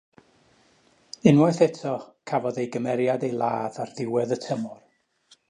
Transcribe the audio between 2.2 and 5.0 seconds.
cafodd ei gymeriad ei ladd ar ddiwedd y tymor.